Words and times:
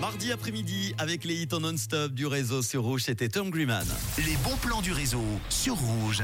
Mardi 0.00 0.30
après-midi, 0.30 0.94
avec 0.98 1.24
les 1.24 1.34
hits 1.34 1.48
en 1.52 1.60
non-stop 1.60 2.12
du 2.12 2.26
réseau 2.26 2.60
sur 2.60 2.82
Rouge, 2.82 3.04
c'était 3.04 3.30
Tom 3.30 3.48
Griman. 3.48 3.86
Les 4.18 4.36
bons 4.44 4.56
plans 4.56 4.82
du 4.82 4.92
réseau 4.92 5.24
sur 5.48 5.74
Rouge. 5.74 6.22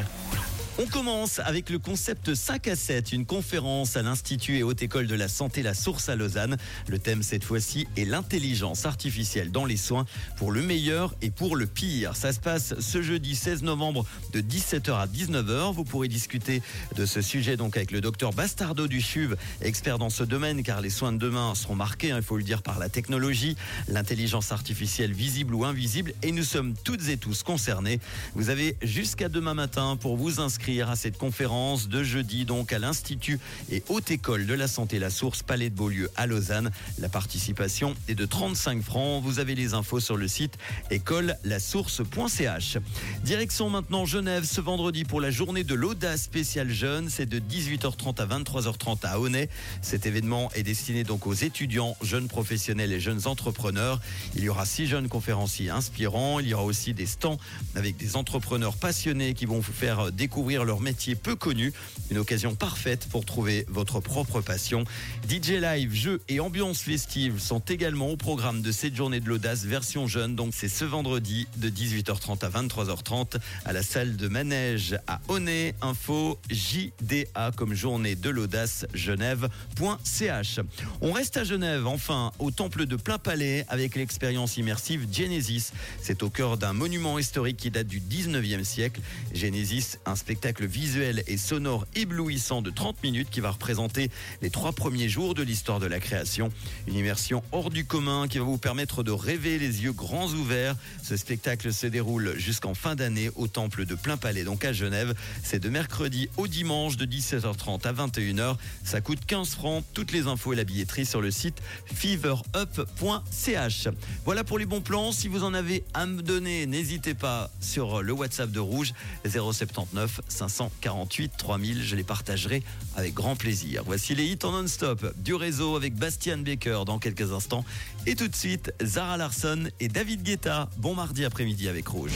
On 0.79 0.87
commence 0.87 1.38
avec 1.38 1.69
le 1.69 1.79
concept 1.79 2.35
5 2.35 2.66
à 2.69 2.76
7, 2.76 3.12
une 3.12 3.26
conférence 3.26 3.98
à 3.98 4.03
l'Institut 4.03 4.56
et 4.56 4.62
Haute 4.62 4.83
École 4.83 5.06
de 5.06 5.14
la 5.14 5.29
Santé 5.29 5.62
La 5.62 5.74
Source 5.74 6.08
à 6.08 6.17
Lausanne. 6.17 6.56
Le 6.88 6.98
thème 6.98 7.22
cette 7.22 7.45
fois-ci 7.45 7.87
est 7.98 8.06
l'intelligence 8.06 8.87
artificielle 8.87 9.53
dans 9.53 9.66
les 9.66 9.76
soins 9.76 10.06
pour 10.38 10.51
le 10.51 10.62
meilleur 10.62 11.15
et 11.21 11.30
pour 11.30 11.56
le 11.56 11.66
pire. 11.66 12.16
Ça 12.16 12.33
se 12.33 12.40
passe 12.40 12.74
ce 12.80 13.03
jeudi 13.03 13.37
16 13.37 13.65
novembre 13.65 14.06
de 14.33 14.40
17h 14.40 14.98
à 14.98 15.06
19h. 15.06 15.74
Vous 15.74 15.85
pourrez 15.85 16.09
discuter 16.09 16.62
de 16.97 17.05
ce 17.05 17.20
sujet 17.20 17.59
donc 17.59 17.77
avec 17.77 17.91
le 17.91 18.01
docteur 18.01 18.33
Bastardo 18.33 18.89
du 18.89 19.02
CHUV, 19.02 19.37
expert 19.61 19.98
dans 19.98 20.11
ce 20.11 20.25
domaine 20.25 20.62
car 20.62 20.80
les 20.80 20.91
soins 20.91 21.12
de 21.12 21.19
demain 21.19 21.55
seront 21.55 21.75
marqués, 21.75 22.12
hein, 22.12 22.16
il 22.16 22.25
faut 22.25 22.39
le 22.39 22.45
dire, 22.45 22.62
par 22.62 22.79
la 22.79 22.89
technologie, 22.89 23.57
l'intelligence 23.89 24.52
artificielle 24.52 25.12
visible 25.12 25.55
ou 25.55 25.66
invisible 25.66 26.15
et 26.23 26.33
nous 26.33 26.45
sommes 26.45 26.73
toutes 26.83 27.11
et 27.11 27.19
tous 27.19 27.43
concernés. 27.43 28.01
Vous 28.34 28.48
avez 28.48 28.75
jusqu'à 28.80 29.29
demain 29.29 29.52
matin 29.52 29.98
pour 30.01 30.16
vous 30.16 30.41
inscrire 30.41 30.62
à 30.62 30.95
cette 30.95 31.19
conférence 31.19 31.89
de 31.89 32.05
jeudi 32.05 32.45
donc 32.45 32.73
à 32.73 32.79
l'Institut 32.79 33.41
et 33.73 33.83
Haute 33.89 34.12
École 34.12 34.47
de 34.47 34.55
la 34.55 34.69
Santé 34.69 35.01
La 35.01 35.11
Source, 35.11 35.43
Palais 35.43 35.71
de 35.71 35.75
Beaulieu 35.75 36.09
à 36.15 36.29
Lausanne. 36.29 36.71
La 37.01 37.09
participation 37.09 37.97
est 38.07 38.15
de 38.15 38.25
35 38.27 38.80
francs. 38.80 39.21
Vous 39.25 39.41
avez 39.41 39.57
les 39.57 39.75
infos 39.75 39.98
sur 39.98 40.16
le 40.16 40.29
site 40.29 40.59
école-lasource.ch. 40.91 42.79
Direction 43.25 43.71
maintenant 43.71 44.07
Genève 44.07 44.45
ce 44.45 44.61
vendredi 44.61 45.02
pour 45.05 45.21
la 45.21 45.33
journée 45.33 45.65
de 45.65 45.75
l'audace 45.75 46.23
spéciale 46.23 46.71
jeune. 46.71 47.10
C'est 47.10 47.27
de 47.27 47.41
18h30 47.41 48.21
à 48.21 48.27
23h30 48.27 48.99
à 49.02 49.19
Honnay. 49.19 49.49
Cet 49.80 50.07
événement 50.07 50.49
est 50.55 50.63
destiné 50.63 51.02
donc 51.02 51.27
aux 51.27 51.35
étudiants, 51.35 51.97
jeunes 52.02 52.29
professionnels 52.29 52.93
et 52.93 53.01
jeunes 53.01 53.27
entrepreneurs. 53.27 54.01
Il 54.37 54.45
y 54.45 54.49
aura 54.49 54.65
six 54.65 54.87
jeunes 54.87 55.09
conférenciers 55.09 55.71
inspirants. 55.71 56.38
Il 56.38 56.47
y 56.47 56.55
aura 56.55 56.65
aussi 56.65 56.95
des 56.95 57.07
stands 57.07 57.38
avec 57.74 57.96
des 57.96 58.15
entrepreneurs 58.15 58.77
passionnés 58.77 59.35
qui 59.35 59.45
vont 59.45 59.59
vous 59.59 59.73
faire 59.73 60.13
découvrir 60.13 60.52
leur 60.59 60.81
métier 60.81 61.15
peu 61.15 61.35
connu. 61.35 61.73
Une 62.11 62.19
occasion 62.19 62.55
parfaite 62.55 63.07
pour 63.11 63.25
trouver 63.25 63.65
votre 63.69 64.00
propre 64.00 64.41
passion. 64.41 64.84
DJ 65.28 65.53
live, 65.61 65.95
jeux 65.95 66.20
et 66.28 66.41
ambiance 66.41 66.81
festive 66.81 67.41
sont 67.41 67.61
également 67.61 68.08
au 68.08 68.17
programme 68.17 68.62
de 68.62 68.73
cette 68.73 68.95
journée 68.95 69.20
de 69.20 69.28
l'audace 69.28 69.64
version 69.64 70.06
jeune. 70.06 70.36
Donc 70.36 70.53
c'est 70.55 70.69
ce 70.69 70.84
vendredi 70.84 71.47
de 71.56 71.69
18h30 71.69 72.45
à 72.45 72.50
23h30 72.50 73.39
à 73.64 73.73
la 73.73 73.83
salle 73.83 74.17
de 74.17 74.28
manège 74.28 74.98
à 75.06 75.20
Honnay. 75.28 75.75
Info 75.80 76.39
JDA 76.50 77.50
comme 77.56 77.75
journée 77.75 78.14
de 78.14 78.30
l'audace 78.30 78.86
genève.ch. 78.95 80.61
On 81.00 81.12
reste 81.12 81.36
à 81.36 81.45
Genève 81.45 81.86
enfin 81.86 82.33
au 82.39 82.50
temple 82.50 82.86
de 82.86 82.97
plein 82.97 83.19
palais 83.19 83.64
avec 83.69 83.97
l'expérience 83.97 84.56
immersive 84.56 85.06
Genesis. 85.12 85.73
C'est 86.00 86.23
au 86.23 86.30
cœur 86.30 86.56
d'un 86.56 86.73
monument 86.73 87.19
historique 87.19 87.56
qui 87.56 87.70
date 87.70 87.86
du 87.86 88.00
19e 88.00 88.64
siècle. 88.64 89.00
Genesis, 89.34 89.98
un 90.06 90.17
spectacle 90.42 90.66
visuel 90.66 91.22
et 91.28 91.36
sonore 91.36 91.86
éblouissant 91.94 92.62
de 92.62 92.70
30 92.70 93.00
minutes 93.04 93.30
qui 93.30 93.38
va 93.38 93.52
représenter 93.52 94.10
les 94.40 94.50
trois 94.50 94.72
premiers 94.72 95.08
jours 95.08 95.34
de 95.34 95.42
l'histoire 95.44 95.78
de 95.78 95.86
la 95.86 96.00
création. 96.00 96.50
Une 96.88 96.96
immersion 96.96 97.44
hors 97.52 97.70
du 97.70 97.84
commun 97.84 98.26
qui 98.26 98.38
va 98.38 98.44
vous 98.44 98.58
permettre 98.58 99.04
de 99.04 99.12
rêver 99.12 99.60
les 99.60 99.84
yeux 99.84 99.92
grands 99.92 100.26
ouverts. 100.26 100.74
Ce 101.00 101.16
spectacle 101.16 101.72
se 101.72 101.86
déroule 101.86 102.34
jusqu'en 102.38 102.74
fin 102.74 102.96
d'année 102.96 103.30
au 103.36 103.46
temple 103.46 103.86
de 103.86 103.94
Plein 103.94 104.16
Palais, 104.16 104.42
donc 104.42 104.64
à 104.64 104.72
Genève. 104.72 105.14
C'est 105.44 105.60
de 105.60 105.68
mercredi 105.68 106.28
au 106.36 106.48
dimanche 106.48 106.96
de 106.96 107.06
17h30 107.06 107.86
à 107.86 107.92
21h. 107.92 108.56
Ça 108.82 109.00
coûte 109.00 109.20
15 109.24 109.50
francs. 109.50 109.84
Toutes 109.94 110.10
les 110.10 110.27
infos 110.27 110.54
et 110.54 110.56
la 110.56 110.64
billetterie 110.64 111.06
sur 111.06 111.20
le 111.20 111.30
site 111.30 111.62
feverup.ch. 111.94 113.88
Voilà 114.24 114.42
pour 114.42 114.58
les 114.58 114.66
bons 114.66 114.80
plans. 114.80 115.12
Si 115.12 115.28
vous 115.28 115.44
en 115.44 115.54
avez 115.54 115.84
à 115.94 116.06
me 116.06 116.20
donner, 116.20 116.66
n'hésitez 116.66 117.14
pas 117.14 117.48
sur 117.60 118.02
le 118.02 118.12
WhatsApp 118.12 118.50
de 118.50 118.58
Rouge 118.58 118.92
079 119.24 120.20
548 120.33 121.33
3000. 121.36 121.83
Je 121.83 121.96
les 121.96 122.05
partagerai 122.05 122.62
avec 122.96 123.14
grand 123.14 123.36
plaisir. 123.36 123.83
Voici 123.84 124.14
les 124.14 124.24
hits 124.24 124.39
en 124.45 124.52
non-stop 124.52 125.14
du 125.18 125.34
réseau 125.34 125.77
avec 125.77 125.95
Bastian 125.95 126.39
Baker 126.39 126.83
dans 126.86 126.98
quelques 126.98 127.33
instants. 127.33 127.64
Et 128.06 128.15
tout 128.15 128.29
de 128.29 128.37
suite, 128.37 128.73
Zara 128.83 129.17
Larson 129.17 129.69
et 129.81 129.89
David 129.89 130.23
Guetta. 130.23 130.69
Bon 130.79 130.95
mardi 130.95 131.25
après-midi 131.25 131.69
avec 131.69 131.87
Rouge. 131.89 132.12